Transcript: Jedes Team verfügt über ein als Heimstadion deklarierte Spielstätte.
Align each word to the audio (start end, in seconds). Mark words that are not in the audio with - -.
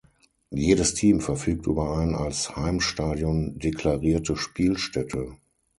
Jedes 0.49 0.95
Team 0.95 1.21
verfügt 1.21 1.67
über 1.67 1.95
ein 1.97 2.15
als 2.15 2.55
Heimstadion 2.55 3.59
deklarierte 3.59 4.35
Spielstätte. 4.35 5.37